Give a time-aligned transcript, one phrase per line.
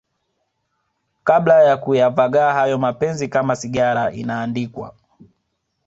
[1.23, 4.95] kabla ya kuyavagaa hayo mapenzi Kama sigara inaandikwa